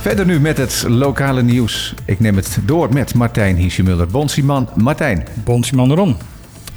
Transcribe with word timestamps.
Verder 0.00 0.26
nu 0.26 0.40
met 0.40 0.56
het 0.56 0.84
lokale 0.88 1.42
nieuws. 1.42 1.94
Ik 2.04 2.20
neem 2.20 2.36
het 2.36 2.58
door 2.64 2.92
met 2.92 3.14
Martijn 3.14 3.56
Hiesjemuller. 3.56 4.06
Bonsiman, 4.06 4.68
Martijn. 4.76 5.26
Bonsiman 5.44 5.90
erom. 5.90 6.16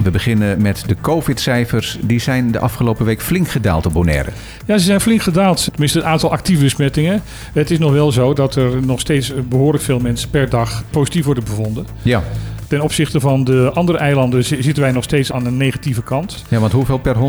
We 0.04 0.12
beginnen 0.12 0.62
met 0.62 0.84
de 0.88 0.96
COVID-cijfers. 1.02 1.98
Die 2.02 2.20
zijn 2.20 2.52
de 2.52 2.60
afgelopen 2.60 3.06
week 3.06 3.22
flink 3.22 3.48
gedaald 3.48 3.86
op 3.86 3.94
Bonaire. 3.94 4.32
Ja, 4.66 4.78
ze 4.78 4.86
zijn 4.86 5.02
flink 5.02 5.22
gedaald. 5.22 5.64
Tenminste, 5.64 5.98
het 5.98 6.08
aantal 6.08 6.32
actieve 6.32 6.64
besmettingen. 6.64 7.22
Het 7.54 7.72
is 7.72 7.80
nog 7.80 7.92
wel 7.92 8.12
zo 8.12 8.34
dat 8.34 8.56
er 8.56 8.86
nog 8.86 9.00
steeds 9.00 9.34
behoorlijk 9.50 9.84
veel 9.84 10.00
mensen 10.00 10.30
per 10.30 10.50
dag 10.50 10.84
positief 10.90 11.26
worden 11.26 11.44
bevonden. 11.44 11.88
Ja. 12.02 12.24
Ten 12.68 12.82
opzichte 12.82 13.20
van 13.20 13.44
de 13.44 13.72
andere 13.74 13.98
eilanden 13.98 14.44
zitten 14.44 14.80
wij 14.80 14.92
nog 14.92 15.04
steeds 15.04 15.32
aan 15.32 15.46
een 15.46 15.58
negatieve 15.58 16.04
kant. 16.04 16.44
Ja, 16.48 16.60
want 16.60 16.72
hoeveel 16.72 16.98
per 16.98 17.16
100.000? 17.16 17.22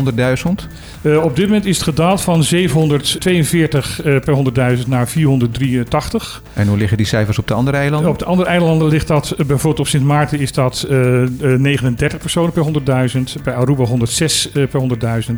Uh, 1.01 1.23
op 1.23 1.35
dit 1.35 1.45
moment 1.45 1.65
is 1.65 1.75
het 1.75 1.83
gedaald 1.83 2.21
van 2.21 2.43
742 2.43 4.05
uh, 4.05 4.19
per 4.19 4.77
100.000 4.77 4.87
naar 4.87 5.07
483. 5.07 6.41
En 6.53 6.67
hoe 6.67 6.77
liggen 6.77 6.97
die 6.97 7.05
cijfers 7.05 7.39
op 7.39 7.47
de 7.47 7.53
andere 7.53 7.77
eilanden? 7.77 8.09
Op 8.09 8.19
de 8.19 8.25
andere 8.25 8.49
eilanden 8.49 8.87
ligt 8.87 9.07
dat, 9.07 9.33
uh, 9.37 9.45
bijvoorbeeld 9.45 9.79
op 9.79 9.87
Sint 9.87 10.03
Maarten 10.03 10.39
is 10.39 10.51
dat 10.51 10.85
39 10.89 12.19
personen 12.19 12.51
per 12.51 12.65
100.000. 13.37 13.43
Bij 13.43 13.53
Aruba 13.53 13.83
106 13.83 14.49
per 14.51 14.81
100.000. 15.29 15.35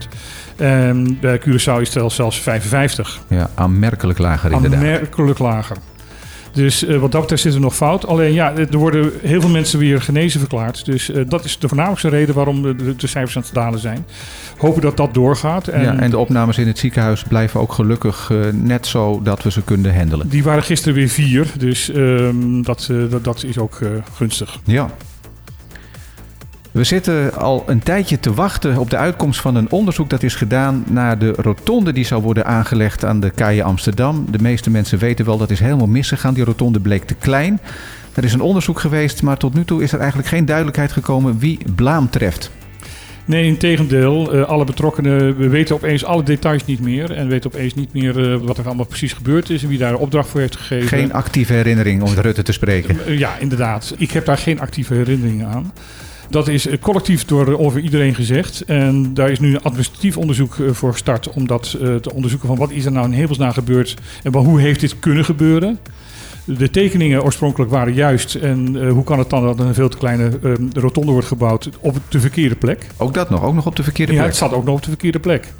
En 0.55 1.17
bij 1.19 1.39
Curaçao 1.39 1.81
is 1.81 1.93
het 1.93 2.11
zelfs 2.11 2.39
55. 2.39 3.19
Ja, 3.27 3.49
aanmerkelijk 3.55 4.19
lager 4.19 4.51
inderdaad. 4.51 4.79
Aanmerkelijk 4.79 5.39
lager. 5.39 5.77
Dus 6.53 6.83
uh, 6.83 6.97
wat 6.97 7.11
dat 7.11 7.21
betreft 7.21 7.41
zit 7.41 7.53
er 7.53 7.59
nog 7.59 7.75
fout. 7.75 8.07
Alleen 8.07 8.33
ja, 8.33 8.53
er 8.55 8.77
worden 8.77 9.11
heel 9.21 9.41
veel 9.41 9.49
mensen 9.49 9.79
weer 9.79 10.01
genezen 10.01 10.39
verklaard. 10.39 10.85
Dus 10.85 11.09
uh, 11.09 11.23
dat 11.27 11.45
is 11.45 11.59
de 11.59 11.67
voornaamste 11.67 12.09
reden 12.09 12.35
waarom 12.35 12.61
de, 12.61 12.95
de, 12.95 13.07
cijfers 13.07 13.35
aan 13.35 13.41
het 13.41 13.53
dalen 13.53 13.79
zijn. 13.79 14.05
Hopen 14.57 14.81
dat 14.81 14.97
dat 14.97 15.13
doorgaat. 15.13 15.67
En, 15.67 15.81
ja, 15.81 15.99
en 15.99 16.09
de 16.09 16.17
opnames 16.17 16.57
in 16.57 16.67
het 16.67 16.79
ziekenhuis 16.79 17.23
blijven 17.23 17.59
ook 17.59 17.73
gelukkig 17.73 18.29
uh, 18.29 18.45
net 18.53 18.87
zo 18.87 19.21
dat 19.23 19.43
we 19.43 19.51
ze 19.51 19.61
kunnen 19.61 19.95
handelen. 19.95 20.29
Die 20.29 20.43
waren 20.43 20.63
gisteren 20.63 20.93
weer 20.93 21.09
vier. 21.09 21.47
Dus 21.57 21.89
ehm, 21.89 22.61
dat, 22.61 22.89
dat, 23.09 23.23
dat, 23.23 23.43
is 23.43 23.57
ook 23.57 23.79
gunstig. 24.13 24.59
Ja. 24.63 24.89
We 26.71 26.83
zitten 26.83 27.33
al 27.33 27.63
een 27.67 27.79
tijdje 27.79 28.19
te 28.19 28.33
wachten 28.33 28.77
op 28.77 28.89
de 28.89 28.97
uitkomst 28.97 29.39
van 29.39 29.55
een 29.55 29.71
onderzoek 29.71 30.09
dat 30.09 30.23
is 30.23 30.35
gedaan 30.35 30.83
naar 30.89 31.19
de 31.19 31.33
rotonde 31.37 31.93
die 31.93 32.05
zou 32.05 32.21
worden 32.21 32.45
aangelegd 32.45 33.05
aan 33.05 33.19
de 33.19 33.29
Kaaien 33.29 33.65
Amsterdam. 33.65 34.25
De 34.29 34.41
meeste 34.41 34.69
mensen 34.69 34.97
weten 34.97 35.25
wel 35.25 35.37
dat 35.37 35.49
is 35.49 35.59
helemaal 35.59 35.87
misgegaan. 35.87 36.33
Die 36.33 36.43
rotonde 36.43 36.79
bleek 36.79 37.03
te 37.03 37.13
klein. 37.13 37.59
Er 38.13 38.23
is 38.23 38.33
een 38.33 38.41
onderzoek 38.41 38.79
geweest, 38.79 39.21
maar 39.21 39.37
tot 39.37 39.53
nu 39.53 39.65
toe 39.65 39.83
is 39.83 39.91
er 39.91 39.99
eigenlijk 39.99 40.29
geen 40.29 40.45
duidelijkheid 40.45 40.91
gekomen 40.91 41.39
wie 41.39 41.59
blaam 41.75 42.09
treft. 42.09 42.51
Nee, 43.25 43.45
in 43.45 43.57
tegendeel. 43.57 44.35
Uh, 44.35 44.43
alle 44.43 44.65
betrokkenen 44.65 45.37
we 45.37 45.47
weten 45.47 45.75
opeens 45.75 46.05
alle 46.05 46.23
details 46.23 46.65
niet 46.65 46.81
meer. 46.81 47.11
En 47.11 47.27
weten 47.27 47.53
opeens 47.53 47.73
niet 47.73 47.93
meer 47.93 48.17
uh, 48.17 48.37
wat 48.41 48.57
er 48.57 48.65
allemaal 48.65 48.85
precies 48.85 49.13
gebeurd 49.13 49.49
is 49.49 49.63
en 49.63 49.69
wie 49.69 49.77
daar 49.77 49.91
de 49.91 49.97
opdracht 49.97 50.29
voor 50.29 50.39
heeft 50.39 50.55
gegeven. 50.55 50.87
Geen 50.87 51.13
actieve 51.13 51.53
herinnering 51.53 52.01
om 52.01 52.09
met 52.09 52.19
Rutte 52.19 52.43
te 52.43 52.51
spreken. 52.51 52.97
Uh, 53.07 53.19
ja, 53.19 53.37
inderdaad. 53.39 53.93
Ik 53.97 54.11
heb 54.11 54.25
daar 54.25 54.37
geen 54.37 54.59
actieve 54.59 54.93
herinneringen 54.93 55.47
aan. 55.47 55.71
Dat 56.31 56.47
is 56.47 56.67
collectief 56.79 57.25
door 57.25 57.53
ongeveer 57.53 57.81
iedereen 57.81 58.15
gezegd. 58.15 58.61
En 58.65 59.13
daar 59.13 59.31
is 59.31 59.39
nu 59.39 59.49
een 59.49 59.63
administratief 59.63 60.17
onderzoek 60.17 60.55
voor 60.71 60.91
gestart 60.91 61.29
om 61.29 61.47
dat 61.47 61.69
te 62.01 62.13
onderzoeken 62.13 62.47
van 62.47 62.57
wat 62.57 62.71
is 62.71 62.85
er 62.85 62.91
nou 62.91 63.05
in 63.05 63.13
hemelsnaam 63.13 63.51
gebeurd 63.51 63.97
en 64.23 64.33
hoe 64.33 64.59
heeft 64.59 64.79
dit 64.79 64.99
kunnen 64.99 65.25
gebeuren. 65.25 65.79
De 66.45 66.69
tekeningen 66.69 67.23
oorspronkelijk 67.23 67.71
waren 67.71 67.93
juist. 67.93 68.35
En 68.35 68.75
uh, 68.75 68.91
hoe 68.91 69.03
kan 69.03 69.19
het 69.19 69.29
dan 69.29 69.43
dat 69.43 69.59
een 69.59 69.73
veel 69.73 69.89
te 69.89 69.97
kleine 69.97 70.31
uh, 70.43 70.53
rotonde 70.73 71.11
wordt 71.11 71.27
gebouwd 71.27 71.69
op 71.79 71.97
de 72.09 72.19
verkeerde 72.19 72.55
plek? 72.55 72.87
Ook 72.97 73.13
dat 73.13 73.29
nog, 73.29 73.43
ook 73.43 73.53
nog 73.53 73.65
op 73.65 73.75
de 73.75 73.83
verkeerde 73.83 74.11
plek? 74.11 74.23
Ja, 74.23 74.29
het 74.29 74.39
zat 74.39 74.53
ook 74.53 74.65
nog 74.65 74.75
op 74.75 74.83
de 74.83 74.89
verkeerde 74.89 75.19
plek. 75.19 75.53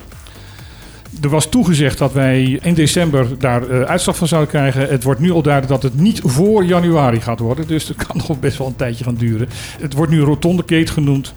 Er 1.21 1.29
was 1.29 1.49
toegezegd 1.49 1.97
dat 1.97 2.13
wij 2.13 2.59
in 2.61 2.73
december 2.73 3.27
daar 3.39 3.67
uh, 3.67 3.81
uitslag 3.81 4.17
van 4.17 4.27
zouden 4.27 4.49
krijgen. 4.49 4.87
Het 4.87 5.03
wordt 5.03 5.19
nu 5.19 5.31
al 5.31 5.41
duidelijk 5.41 5.81
dat 5.81 5.91
het 5.91 6.01
niet 6.01 6.21
voor 6.23 6.63
januari 6.65 7.21
gaat 7.21 7.39
worden. 7.39 7.67
Dus 7.67 7.87
het 7.87 8.05
kan 8.05 8.21
nog 8.27 8.39
best 8.39 8.57
wel 8.57 8.67
een 8.67 8.75
tijdje 8.75 9.03
gaan 9.03 9.15
duren. 9.15 9.49
Het 9.79 9.93
wordt 9.93 10.11
nu 10.11 10.19
rotondekate 10.19 10.91
genoemd. 10.91 11.33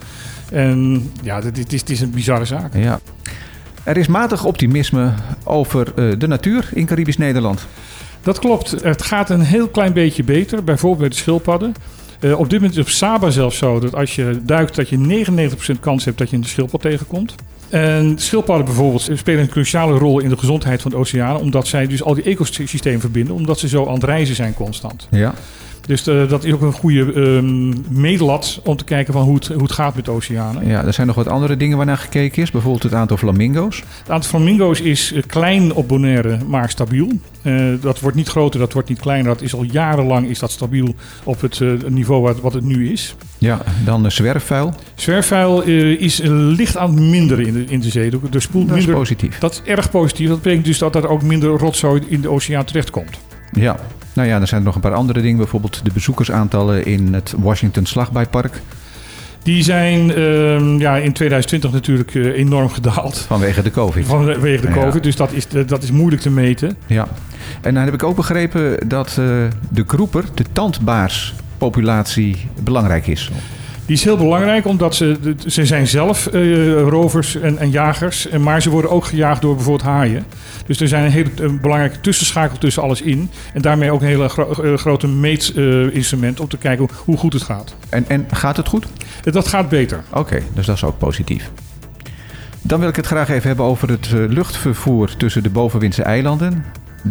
En 0.52 1.10
ja, 1.22 1.42
het 1.42 1.72
is, 1.72 1.80
het 1.80 1.90
is 1.90 2.00
een 2.00 2.10
bizarre 2.10 2.44
zaak. 2.44 2.74
Ja. 2.74 3.00
Er 3.82 3.96
is 3.96 4.06
matig 4.06 4.44
optimisme 4.44 5.12
over 5.44 5.92
uh, 5.96 6.18
de 6.18 6.26
natuur 6.26 6.68
in 6.72 6.86
Caribisch 6.86 7.16
Nederland. 7.16 7.66
Dat 8.22 8.38
klopt. 8.38 8.70
Het 8.70 9.02
gaat 9.02 9.30
een 9.30 9.40
heel 9.40 9.68
klein 9.68 9.92
beetje 9.92 10.24
beter. 10.24 10.64
Bijvoorbeeld 10.64 11.00
bij 11.00 11.08
de 11.08 11.16
schildpadden. 11.16 11.74
Uh, 12.20 12.38
op 12.38 12.50
dit 12.50 12.60
moment 12.60 12.78
is 12.78 12.84
op 12.84 12.90
Saba 12.90 13.30
zelfs 13.30 13.58
zo 13.58 13.80
dat 13.80 13.94
als 13.94 14.14
je 14.14 14.40
duikt 14.42 14.76
dat 14.76 14.88
je 14.88 15.24
99% 15.76 15.80
kans 15.80 16.04
hebt 16.04 16.18
dat 16.18 16.30
je 16.30 16.36
een 16.36 16.44
schildpad 16.44 16.80
tegenkomt. 16.80 17.34
En 17.68 18.18
schildpadden 18.18 18.64
bijvoorbeeld 18.64 19.10
spelen 19.14 19.40
een 19.40 19.48
cruciale 19.48 19.98
rol 19.98 20.20
in 20.20 20.28
de 20.28 20.38
gezondheid 20.38 20.82
van 20.82 20.90
de 20.90 20.96
oceanen, 20.96 21.40
omdat 21.40 21.66
zij 21.66 21.86
dus 21.86 22.02
al 22.02 22.14
die 22.14 22.24
ecosystemen 22.24 23.00
verbinden, 23.00 23.34
omdat 23.34 23.58
ze 23.58 23.68
zo 23.68 23.86
aan 23.86 23.94
het 23.94 24.04
reizen 24.04 24.34
zijn 24.34 24.54
constant. 24.54 25.08
Ja. 25.10 25.34
Dus 25.86 26.08
uh, 26.08 26.28
dat 26.28 26.44
is 26.44 26.52
ook 26.52 26.62
een 26.62 26.72
goede 26.72 27.00
um, 27.00 27.74
meetlat 27.88 28.60
om 28.64 28.76
te 28.76 28.84
kijken 28.84 29.12
van 29.12 29.22
hoe 29.22 29.34
het, 29.34 29.46
hoe 29.46 29.62
het 29.62 29.72
gaat 29.72 29.94
met 29.94 30.04
de 30.04 30.10
oceanen. 30.10 30.66
Ja, 30.66 30.84
er 30.84 30.92
zijn 30.92 31.06
nog 31.06 31.16
wat 31.16 31.28
andere 31.28 31.56
dingen 31.56 31.76
waarnaar 31.76 31.98
gekeken 31.98 32.42
is. 32.42 32.50
Bijvoorbeeld 32.50 32.82
het 32.82 32.94
aantal 32.94 33.16
flamingo's. 33.16 33.82
Het 33.98 34.10
aantal 34.10 34.30
flamingo's 34.30 34.80
is 34.80 35.12
uh, 35.12 35.22
klein 35.26 35.74
op 35.74 35.88
Bonaire, 35.88 36.38
maar 36.48 36.70
stabiel. 36.70 37.12
Uh, 37.42 37.74
dat 37.80 38.00
wordt 38.00 38.16
niet 38.16 38.28
groter, 38.28 38.60
dat 38.60 38.72
wordt 38.72 38.88
niet 38.88 39.00
kleiner. 39.00 39.32
Dat 39.32 39.42
is 39.42 39.54
al 39.54 39.62
jarenlang 39.62 40.28
is 40.28 40.38
dat 40.38 40.50
stabiel 40.50 40.94
op 41.24 41.40
het 41.40 41.60
niveau 41.88 42.22
wat, 42.22 42.40
wat, 42.40 42.52
het 42.52 42.64
nu 42.64 42.90
is. 42.90 43.16
Ja, 43.38 43.60
dan 43.84 44.02
de 44.02 44.10
zwerfvuil. 44.10 44.74
Zwerfvuil 44.94 45.62
is 45.62 46.20
licht 46.24 46.76
aan 46.76 46.90
het 46.90 47.00
minderen 47.00 47.46
in 47.46 47.52
de, 47.52 47.64
in 47.64 47.80
de 47.80 47.88
zee. 47.88 48.10
Spoelt 48.10 48.30
dat 48.30 48.52
minder, 48.52 48.78
is 48.78 48.86
positief. 48.86 49.38
Dat 49.38 49.52
is 49.52 49.70
erg 49.70 49.90
positief. 49.90 50.28
Dat 50.28 50.42
betekent 50.42 50.64
dus 50.64 50.78
dat 50.78 50.94
er 50.94 51.08
ook 51.08 51.22
minder 51.22 51.50
rotzooi 51.50 52.02
in 52.08 52.20
de 52.20 52.28
oceaan 52.28 52.64
terechtkomt. 52.64 53.18
Ja, 53.54 53.76
nou 54.12 54.28
ja, 54.28 54.40
er 54.40 54.46
zijn 54.46 54.62
nog 54.62 54.74
een 54.74 54.80
paar 54.80 54.94
andere 54.94 55.20
dingen. 55.20 55.38
Bijvoorbeeld 55.38 55.80
de 55.84 55.90
bezoekersaantallen 55.92 56.84
in 56.84 57.14
het 57.14 57.34
Washington 57.38 57.86
Slagbijpark. 57.86 58.60
Die 59.42 59.62
zijn 59.62 60.18
uh, 60.18 60.78
ja, 60.78 60.96
in 60.96 61.12
2020 61.12 61.72
natuurlijk 61.72 62.14
uh, 62.14 62.38
enorm 62.38 62.68
gedaald. 62.68 63.18
Vanwege 63.18 63.62
de 63.62 63.70
COVID. 63.70 64.06
Vanwege 64.06 64.66
de 64.66 64.72
COVID, 64.72 64.94
ja. 64.94 65.00
dus 65.00 65.16
dat 65.16 65.32
is, 65.32 65.48
dat 65.66 65.82
is 65.82 65.90
moeilijk 65.90 66.22
te 66.22 66.30
meten. 66.30 66.76
Ja, 66.86 67.08
en 67.60 67.74
dan 67.74 67.84
heb 67.84 67.94
ik 67.94 68.02
ook 68.02 68.16
begrepen 68.16 68.88
dat 68.88 69.08
uh, 69.08 69.24
de 69.68 69.84
groeper, 69.86 70.24
de 70.34 70.44
tandbaarspopulatie, 70.52 72.48
belangrijk 72.62 73.06
is. 73.06 73.30
Die 73.86 73.96
is 73.96 74.04
heel 74.04 74.16
belangrijk, 74.16 74.66
omdat 74.66 74.94
ze, 74.94 75.34
ze 75.46 75.66
zijn 75.66 75.86
zelf 75.86 76.28
uh, 76.32 76.80
rovers 76.80 77.36
en, 77.36 77.58
en 77.58 77.70
jagers. 77.70 78.28
Maar 78.28 78.62
ze 78.62 78.70
worden 78.70 78.90
ook 78.90 79.04
gejaagd 79.04 79.42
door 79.42 79.54
bijvoorbeeld 79.54 79.88
haaien. 79.88 80.24
Dus 80.66 80.80
er 80.80 80.88
zijn 80.88 81.04
een 81.04 81.10
hele 81.10 81.30
een 81.36 81.60
belangrijke 81.60 82.00
tussenschakel 82.00 82.58
tussen 82.58 82.82
alles 82.82 83.02
in. 83.02 83.30
En 83.52 83.62
daarmee 83.62 83.92
ook 83.92 84.00
een 84.00 84.06
hele 84.06 84.28
gro 84.28 84.64
uh, 84.64 84.76
grote 84.76 85.08
meetinstrument 85.08 86.36
uh, 86.36 86.42
om 86.42 86.48
te 86.48 86.58
kijken 86.58 86.88
hoe 87.04 87.16
goed 87.16 87.32
het 87.32 87.42
gaat. 87.42 87.74
En, 87.88 88.04
en 88.08 88.26
gaat 88.30 88.56
het 88.56 88.68
goed? 88.68 88.86
Dat 89.22 89.48
gaat 89.48 89.68
beter. 89.68 90.02
Oké, 90.08 90.18
okay, 90.18 90.42
dus 90.54 90.66
dat 90.66 90.76
is 90.76 90.84
ook 90.84 90.98
positief. 90.98 91.50
Dan 92.62 92.80
wil 92.80 92.88
ik 92.88 92.96
het 92.96 93.06
graag 93.06 93.28
even 93.28 93.46
hebben 93.46 93.64
over 93.64 93.88
het 93.88 94.08
luchtvervoer 94.10 95.16
tussen 95.16 95.42
de 95.42 95.50
bovenwindse 95.50 96.02
eilanden. 96.02 96.64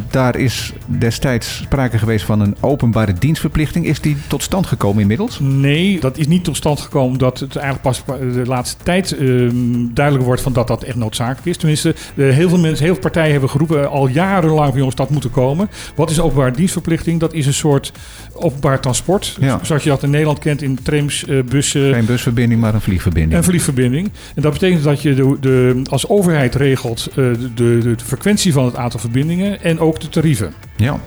Daar 0.10 0.38
is 0.38 0.74
destijds 0.86 1.58
sprake 1.58 1.98
geweest 1.98 2.26
van 2.26 2.40
een 2.40 2.56
openbare 2.60 3.14
dienstverplichting. 3.14 3.86
Is 3.86 4.02
die 4.02 4.18
tot 4.28 4.44
stand 4.44 4.66
gekomen 4.66 5.02
inmiddels? 5.02 5.40
Nee, 5.40 6.00
dat 6.00 6.18
is 6.18 6.28
niet 6.28 6.44
tot 6.44 6.56
stand 6.56 6.80
gekomen 6.80 7.12
omdat 7.12 7.40
het 7.40 7.56
eigenlijk 7.56 7.84
pas 7.84 8.18
de 8.20 8.46
laatste 8.46 8.84
tijd 8.84 9.16
uh, 9.20 9.52
duidelijk 9.94 10.26
wordt 10.26 10.42
van 10.42 10.54
dat 10.54 10.68
dat 10.68 10.84
echt 10.84 10.96
noodzakelijk 10.96 11.46
is. 11.46 11.58
Tenminste, 11.58 11.96
uh, 12.16 12.34
heel 12.34 12.50
veel 12.50 12.58
mensen, 12.58 12.84
heel 12.84 12.94
veel 12.94 13.04
partijen 13.04 13.32
hebben 13.32 13.50
geroepen 13.50 13.90
al 13.90 14.08
jarenlang 14.08 14.70
van 14.70 14.78
jongens 14.78 14.96
dat 14.96 15.10
moet 15.10 15.24
er 15.24 15.30
komen. 15.30 15.70
Wat 15.96 16.10
is 16.10 16.20
openbare 16.20 16.52
dienstverplichting? 16.52 17.20
Dat 17.20 17.34
is 17.34 17.46
een 17.46 17.54
soort 17.54 17.92
openbaar 18.34 18.80
transport. 18.80 19.38
Ja. 19.40 19.60
Zoals 19.62 19.84
je 19.84 19.90
dat 19.90 20.04
in 20.04 20.10
Nederland 20.10 20.40
kent 20.40 20.62
in 20.62 20.80
trams, 20.84 21.24
uh, 21.28 21.44
bussen. 21.44 21.94
Geen 21.94 22.06
busverbinding, 22.06 22.62
maar 22.62 22.74
een 22.74 22.82
vliegverbinding. 22.82 23.38
Een 23.38 23.44
vliegverbinding. 23.44 24.12
En 24.36 24.42
dat 24.42 24.54
betekent 24.54 24.84
dat 24.84 25.02
je 25.02 25.14
de, 25.14 25.38
de 25.40 25.82
als 25.90 26.10
overheid 26.10 26.56
regelt 26.56 27.10
de, 27.16 27.50
de, 27.56 27.80
de 27.80 28.06
frequentie 28.06 28.54
van 28.54 28.66
het 28.66 28.76
aantal 28.76 29.00
verbindingen 29.00 29.64
en 29.64 29.80
ook 29.84 30.00
de 30.00 30.10
tarieven. 30.10 30.54
Ja. 30.76 31.00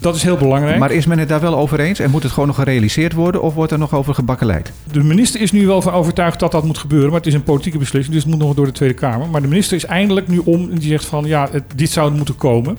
Dat 0.00 0.14
is 0.14 0.22
heel 0.22 0.36
belangrijk. 0.36 0.78
Maar 0.78 0.90
is 0.90 1.06
men 1.06 1.18
het 1.18 1.28
daar 1.28 1.40
wel 1.40 1.56
over 1.56 1.80
eens 1.80 1.98
en 1.98 2.10
moet 2.10 2.22
het 2.22 2.32
gewoon 2.32 2.46
nog 2.46 2.56
gerealiseerd 2.56 3.12
worden 3.12 3.42
of 3.42 3.54
wordt 3.54 3.72
er 3.72 3.78
nog 3.78 3.94
over 3.94 4.14
gebakkeleid? 4.14 4.72
De 4.92 5.02
minister 5.02 5.40
is 5.40 5.52
nu 5.52 5.66
wel 5.66 5.82
van 5.82 5.92
overtuigd 5.92 6.40
dat 6.40 6.52
dat 6.52 6.64
moet 6.64 6.78
gebeuren, 6.78 7.08
maar 7.08 7.18
het 7.18 7.26
is 7.26 7.34
een 7.34 7.42
politieke 7.42 7.78
beslissing, 7.78 8.14
dus 8.14 8.24
het 8.24 8.32
moet 8.32 8.42
nog 8.42 8.54
door 8.54 8.66
de 8.66 8.72
Tweede 8.72 8.94
Kamer. 8.94 9.28
Maar 9.28 9.42
de 9.42 9.48
minister 9.48 9.76
is 9.76 9.84
eindelijk 9.84 10.28
nu 10.28 10.38
om 10.44 10.70
en 10.70 10.78
die 10.78 10.88
zegt 10.88 11.04
van 11.04 11.24
ja, 11.24 11.48
het, 11.50 11.64
dit 11.74 11.90
zou 11.90 12.12
moeten 12.12 12.36
komen. 12.36 12.78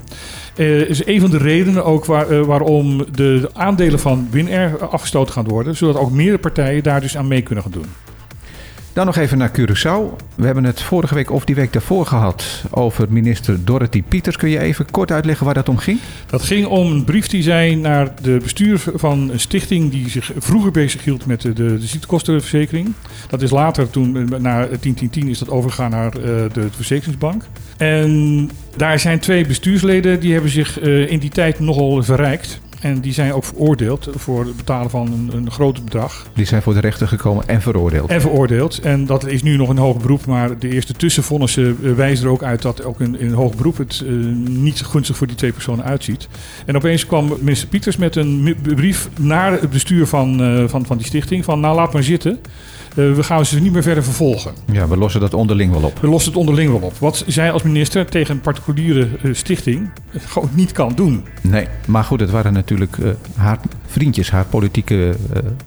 Uh, 0.55 0.89
is 0.89 1.05
een 1.05 1.21
van 1.21 1.29
de 1.29 1.37
redenen 1.37 1.85
ook 1.85 2.05
waar, 2.05 2.31
uh, 2.31 2.41
waarom 2.41 3.05
de 3.11 3.49
aandelen 3.53 3.99
van 3.99 4.27
Winair 4.31 4.87
afgestoten 4.87 5.33
gaan 5.33 5.47
worden, 5.47 5.75
zodat 5.75 5.97
ook 5.97 6.11
meerdere 6.11 6.37
partijen 6.37 6.83
daar 6.83 7.01
dus 7.01 7.17
aan 7.17 7.27
mee 7.27 7.41
kunnen 7.41 7.63
gaan 7.63 7.73
doen. 7.73 8.06
Dan 8.97 9.05
nog 9.05 9.17
even 9.17 9.37
naar 9.37 9.51
Curaçao. 9.59 10.15
We 10.35 10.45
hebben 10.45 10.63
het 10.63 10.81
vorige 10.81 11.15
week 11.15 11.31
of 11.31 11.45
die 11.45 11.55
week 11.55 11.73
daarvoor 11.73 12.05
gehad 12.05 12.63
over 12.69 13.05
minister 13.09 13.65
Dorothy 13.65 14.03
Pieters. 14.03 14.37
Kun 14.37 14.49
je 14.49 14.59
even 14.59 14.91
kort 14.91 15.11
uitleggen 15.11 15.45
waar 15.45 15.53
dat 15.53 15.69
om 15.69 15.77
ging? 15.77 15.99
Dat 16.25 16.41
ging 16.41 16.65
om 16.65 16.91
een 16.91 17.03
brief 17.03 17.27
die 17.27 17.43
zij 17.43 17.75
naar 17.75 18.11
de 18.21 18.39
bestuur 18.43 18.83
van 18.93 19.29
een 19.29 19.39
stichting 19.39 19.91
die 19.91 20.09
zich 20.09 20.31
vroeger 20.37 20.71
bezighield 20.71 21.25
met 21.25 21.41
de, 21.41 21.53
de, 21.53 21.79
ziektekostenverzekering. 21.79 22.93
Dat 23.29 23.41
is 23.41 23.51
later, 23.51 23.89
toen 23.89 24.27
na 24.41 24.67
1010 24.67 25.27
is 25.27 25.39
dat 25.39 25.49
overgegaan 25.49 25.91
naar 25.91 26.17
uh, 26.17 26.23
de, 26.23 26.67
verzekeringsbank. 26.75 27.43
En 27.77 28.49
daar 28.75 28.99
zijn 28.99 29.19
twee 29.19 29.45
bestuursleden 29.45 30.19
die 30.19 30.33
hebben 30.33 30.51
zich 30.51 30.81
uh, 30.81 31.11
in 31.11 31.19
die 31.19 31.29
tijd 31.29 31.59
nogal 31.59 32.03
verrijkt. 32.03 32.59
En 32.79 32.99
die 32.99 33.13
zijn 33.13 33.33
ook 33.33 33.43
veroordeeld 33.43 34.09
voor 34.15 34.45
het 34.45 34.55
betalen 34.55 34.89
van 34.89 35.07
een, 35.07 35.29
een 35.37 35.51
groot 35.51 35.83
bedrag. 35.83 36.27
Die 36.33 36.45
zijn 36.45 36.61
voor 36.61 36.73
de 36.73 36.79
rechter 36.79 37.07
gekomen 37.07 37.47
en 37.47 37.61
veroordeeld. 37.61 38.09
En 38.09 38.21
veroordeeld. 38.21 38.79
En 38.79 39.05
dat 39.05 39.27
is 39.27 39.43
nu 39.43 39.57
nog 39.57 39.69
een 39.69 39.77
hoger 39.77 40.01
beroep. 40.01 40.25
Maar 40.25 40.59
de 40.59 40.69
eerste 40.69 40.93
tussenvonnissen 40.93 41.77
uh, 41.81 41.93
wijzen 41.93 42.25
er 42.25 42.31
ook 42.31 42.43
uit 42.43 42.61
dat 42.61 42.83
ook 42.83 43.01
in, 43.01 43.19
in 43.19 43.27
een 43.27 43.33
hoger 43.33 43.57
beroep 43.57 43.77
het 43.77 44.03
uh, 44.05 44.35
niet 44.49 44.81
gunstig 44.81 45.17
voor 45.17 45.27
die 45.27 45.35
twee 45.35 45.51
personen 45.51 45.85
uitziet. 45.85 46.27
En 46.65 46.75
opeens 46.75 47.05
kwam 47.05 47.33
minister 47.39 47.67
Pieters 47.67 47.97
met 47.97 48.15
een 48.15 48.55
brief 48.61 49.09
naar 49.19 49.51
het 49.51 49.69
bestuur 49.69 50.07
van, 50.07 50.41
uh, 50.41 50.67
van, 50.67 50.85
van 50.85 50.97
die 50.97 51.05
stichting. 51.05 51.43
Van 51.43 51.59
nou 51.59 51.75
laat 51.75 51.93
maar 51.93 52.03
zitten. 52.03 52.39
Uh, 52.97 53.13
we 53.13 53.23
gaan 53.23 53.45
ze 53.45 53.59
niet 53.59 53.73
meer 53.73 53.83
verder 53.83 54.03
vervolgen. 54.03 54.51
Ja, 54.71 54.87
we 54.87 54.97
lossen 54.97 55.21
dat 55.21 55.33
onderling 55.33 55.71
wel 55.71 55.81
op. 55.81 55.99
We 55.99 56.07
lossen 56.07 56.31
het 56.31 56.39
onderling 56.39 56.71
wel 56.71 56.79
op. 56.79 56.97
Wat 56.97 57.23
zij 57.27 57.51
als 57.51 57.63
minister 57.63 58.05
tegen 58.05 58.35
een 58.35 58.41
particuliere 58.41 59.07
uh, 59.21 59.33
stichting 59.33 59.89
gewoon 60.17 60.49
niet 60.53 60.71
kan 60.71 60.93
doen. 60.95 61.25
Nee, 61.41 61.67
maar 61.87 62.03
goed, 62.03 62.19
het 62.19 62.29
waren 62.29 62.53
natuurlijk 62.53 62.97
uh, 62.97 63.09
haar 63.35 63.59
vriendjes, 63.85 64.31
haar 64.31 64.45
politieke 64.45 65.15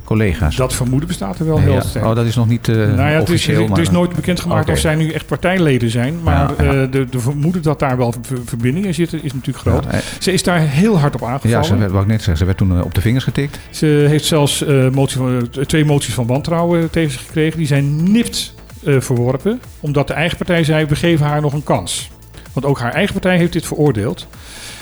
collega's. 0.04 0.56
Dat 0.56 0.74
vermoeden 0.74 1.08
bestaat 1.08 1.38
er 1.38 1.46
wel 1.46 1.58
heel 1.58 1.72
ja. 1.72 1.80
sterk. 1.80 2.04
Oh, 2.04 2.14
dat 2.14 2.26
is 2.26 2.36
nog 2.36 2.48
niet 2.48 2.66
nou 2.66 2.96
ja, 2.96 3.04
het 3.04 3.28
is. 3.28 3.46
Het 3.46 3.78
is, 3.78 3.90
nooit 3.90 4.14
bekendgemaakt 4.14 4.62
okay. 4.62 4.74
of 4.74 4.80
zij 4.80 4.94
nu 4.94 5.10
echt 5.10 5.26
partijleden 5.26 5.90
zijn. 5.90 6.22
Maar 6.22 6.64
ja, 6.64 6.86
de, 6.86 7.06
de 7.10 7.20
vermoeden 7.20 7.62
dat 7.62 7.78
daar 7.78 7.96
wel 7.96 8.14
verbindingen 8.44 8.94
zitten 8.94 9.22
is 9.22 9.32
natuurlijk 9.32 9.66
groot. 9.66 9.86
ze 10.18 10.32
is 10.32 10.42
daar 10.42 10.60
heel 10.60 10.98
hard 10.98 11.14
op 11.14 11.22
aangevallen. 11.24 11.56
Ja, 11.56 11.62
ze 11.62 11.76
werd, 11.76 11.90
wou 11.90 12.02
ik 12.02 12.08
net 12.08 12.18
zeggen, 12.18 12.36
ze 12.36 12.44
werd 12.44 12.56
toen 12.56 12.82
op 12.82 12.94
de 12.94 13.00
vingers 13.00 13.24
getikt. 13.24 13.58
Ze 13.70 14.04
heeft 14.08 14.24
zelfs 14.24 14.64
motie 14.92 15.16
van, 15.16 15.48
twee 15.66 15.84
moties 15.84 16.14
van 16.14 16.26
wantrouwen 16.26 16.90
tegen 16.90 17.19
gekregen. 17.20 17.58
Die 17.58 17.66
zijn 17.66 18.12
nipt 18.12 18.54
uh, 18.82 19.00
verworpen, 19.00 19.60
omdat 19.80 20.06
de 20.06 20.12
eigen 20.12 20.36
partij 20.36 20.64
zei: 20.64 20.84
we 20.84 20.96
geven 20.96 21.26
haar 21.26 21.40
nog 21.40 21.52
een 21.52 21.64
kans. 21.64 22.10
Want 22.52 22.66
ook 22.66 22.78
haar 22.78 22.92
eigen 22.92 23.12
partij 23.12 23.36
heeft 23.36 23.52
dit 23.52 23.66
veroordeeld. 23.66 24.26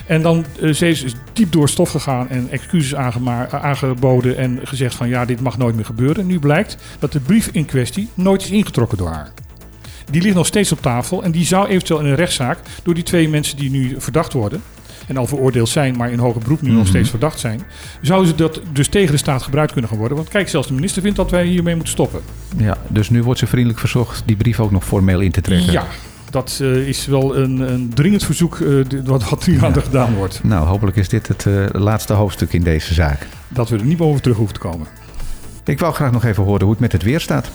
En 0.06 0.22
dan 0.22 0.44
uh, 0.60 0.74
ze 0.74 0.88
is 0.88 1.04
diep 1.32 1.52
door 1.52 1.68
stof 1.68 1.90
gegaan 1.90 2.28
en 2.28 2.50
excuses 2.50 2.94
aangeboden 3.50 4.36
en 4.36 4.60
gezegd 4.62 4.94
van 4.94 5.08
ja, 5.08 5.24
dit 5.24 5.40
mag 5.40 5.58
nooit 5.58 5.74
meer 5.74 5.84
gebeuren. 5.84 6.26
Nu 6.26 6.38
blijkt 6.38 6.76
dat 6.98 7.12
de 7.12 7.20
brief 7.20 7.48
in 7.52 7.64
kwestie 7.64 8.08
nooit 8.14 8.42
is 8.42 8.50
ingetrokken 8.50 8.98
door 8.98 9.08
haar. 9.08 9.32
Die 10.10 10.22
ligt 10.22 10.34
nog 10.34 10.46
steeds 10.46 10.72
op 10.72 10.82
tafel 10.82 11.22
en 11.22 11.30
die 11.30 11.44
zou 11.44 11.68
eventueel 11.68 12.00
in 12.00 12.06
een 12.06 12.14
rechtszaak 12.14 12.58
door 12.82 12.94
die 12.94 13.02
twee 13.02 13.28
mensen 13.28 13.56
die 13.56 13.70
nu 13.70 13.94
verdacht 13.98 14.32
worden, 14.32 14.62
en 15.08 15.16
al 15.16 15.26
veroordeeld 15.26 15.68
zijn, 15.68 15.96
maar 15.96 16.10
in 16.10 16.18
hoger 16.18 16.40
beroep 16.40 16.62
nu 16.62 16.70
nog 16.70 16.86
steeds 16.86 17.10
verdacht 17.10 17.40
zijn, 17.40 17.60
zouden 18.00 18.28
ze 18.28 18.34
dat 18.34 18.60
dus 18.72 18.88
tegen 18.88 19.12
de 19.12 19.18
staat 19.18 19.42
gebruikt 19.42 19.72
kunnen 19.72 19.90
gaan 19.90 19.98
worden. 19.98 20.16
Want 20.16 20.28
kijk, 20.28 20.48
zelfs 20.48 20.68
de 20.68 20.74
minister 20.74 21.02
vindt 21.02 21.16
dat 21.16 21.30
wij 21.30 21.44
hiermee 21.44 21.74
moeten 21.74 21.92
stoppen. 21.92 22.20
Ja, 22.56 22.78
dus 22.88 23.10
nu 23.10 23.22
wordt 23.22 23.40
ze 23.40 23.46
vriendelijk 23.46 23.80
verzocht 23.80 24.22
die 24.26 24.36
brief 24.36 24.60
ook 24.60 24.70
nog 24.70 24.84
formeel 24.84 25.20
in 25.20 25.30
te 25.30 25.40
trekken. 25.40 25.72
Ja. 25.72 25.86
Dat 26.30 26.58
uh, 26.62 26.88
is 26.88 27.06
wel 27.06 27.36
een, 27.36 27.60
een, 27.60 27.90
dringend 27.94 28.24
verzoek 28.24 28.58
uh, 28.58 28.84
wat, 29.04 29.28
wat 29.28 29.46
nu 29.46 29.62
aan 29.64 29.72
ja. 29.74 29.80
gedaan 29.80 30.14
wordt. 30.14 30.40
Nou, 30.44 30.66
hopelijk 30.66 30.96
is 30.96 31.08
dit 31.08 31.28
het 31.28 31.44
uh, 31.44 31.66
laatste 31.72 32.12
hoofdstuk 32.12 32.52
in 32.52 32.62
deze 32.62 32.94
zaak. 32.94 33.26
Dat 33.48 33.68
we 33.68 33.76
er 33.76 33.84
niet 33.84 34.00
over 34.00 34.20
terug 34.20 34.36
hoeven 34.36 34.54
te 34.54 34.60
komen. 34.60 34.86
Ik 35.64 35.78
wou 35.78 35.94
graag 35.94 36.12
nog 36.12 36.24
even 36.24 36.44
horen 36.44 36.62
hoe 36.62 36.70
het 36.70 36.80
met 36.80 36.92
het 36.92 37.02
weer 37.02 37.20
staat. 37.20 37.50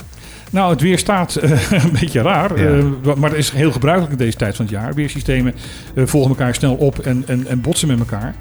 Nou, 0.53 0.71
het 0.71 0.81
weer 0.81 0.97
staat 0.97 1.43
uh, 1.43 1.71
een 1.83 1.91
beetje 1.99 2.21
raar. 2.21 2.59
Ja. 2.59 2.69
Uh, 2.69 3.15
maar 3.15 3.29
dat 3.29 3.39
is 3.39 3.49
heel 3.49 3.71
gebruikelijk 3.71 4.11
in 4.11 4.25
deze 4.25 4.37
tijd 4.37 4.55
van 4.55 4.65
het 4.65 4.73
jaar. 4.73 4.93
Weersystemen 4.93 5.53
uh, 5.95 6.05
volgen 6.05 6.29
elkaar 6.29 6.55
snel 6.55 6.75
op 6.75 6.99
en, 6.99 7.23
en, 7.27 7.47
en 7.47 7.61
botsen 7.61 7.87
met 7.87 7.99
elkaar. 7.99 8.35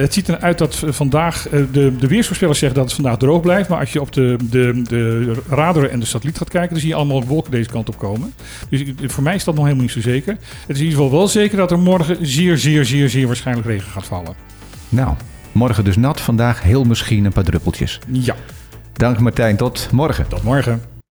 het 0.00 0.12
ziet 0.12 0.28
eruit 0.28 0.58
dat 0.58 0.82
vandaag, 0.86 1.48
de, 1.72 1.96
de 1.96 2.06
weersvoorspellers 2.06 2.58
zeggen 2.58 2.78
dat 2.78 2.86
het 2.86 3.00
vandaag 3.00 3.18
droog 3.18 3.40
blijft. 3.40 3.68
Maar 3.68 3.78
als 3.78 3.92
je 3.92 4.00
op 4.00 4.12
de, 4.12 4.36
de, 4.50 4.82
de 4.88 5.32
radar 5.48 5.84
en 5.84 6.00
de 6.00 6.06
satelliet 6.06 6.38
gaat 6.38 6.50
kijken, 6.50 6.70
dan 6.70 6.78
zie 6.78 6.88
je 6.88 6.94
allemaal 6.94 7.24
wolken 7.24 7.50
deze 7.50 7.70
kant 7.70 7.88
op 7.88 7.98
komen. 7.98 8.34
Dus 8.68 8.84
voor 9.06 9.22
mij 9.22 9.34
is 9.34 9.44
dat 9.44 9.54
nog 9.54 9.64
helemaal 9.64 9.84
niet 9.84 9.94
zo 9.94 10.00
zeker. 10.00 10.32
Het 10.32 10.76
is 10.76 10.78
in 10.78 10.84
ieder 10.84 10.98
geval 10.98 11.18
wel 11.18 11.28
zeker 11.28 11.56
dat 11.56 11.70
er 11.70 11.78
morgen 11.78 12.16
zeer, 12.26 12.58
zeer, 12.58 12.84
zeer, 12.84 13.08
zeer 13.08 13.26
waarschijnlijk 13.26 13.66
regen 13.66 13.90
gaat 13.90 14.06
vallen. 14.06 14.34
Nou, 14.88 15.14
morgen 15.52 15.84
dus 15.84 15.96
nat. 15.96 16.20
Vandaag 16.20 16.62
heel 16.62 16.84
misschien 16.84 17.24
een 17.24 17.32
paar 17.32 17.44
druppeltjes. 17.44 17.98
Ja. 18.10 18.34
Dank 18.92 19.18
Martijn, 19.18 19.56
tot 19.56 19.88
morgen. 19.92 20.28
Tot 20.28 20.42
morgen. 20.42 20.91